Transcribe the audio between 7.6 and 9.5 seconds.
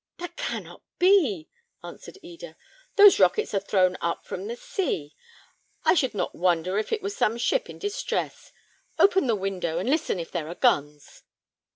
in distress. Open the